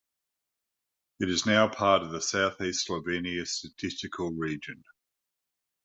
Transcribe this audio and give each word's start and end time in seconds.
It 1.19 1.29
is 1.29 1.45
now 1.45 1.69
part 1.69 2.01
of 2.01 2.09
the 2.09 2.21
Southeast 2.23 2.87
Slovenia 2.89 3.45
Statistical 3.47 4.31
Region. 4.31 4.83